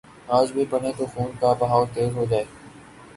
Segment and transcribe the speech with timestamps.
[0.29, 2.43] آج بھی پڑھیں تو خون کا بہاؤ تیز ہو جائے۔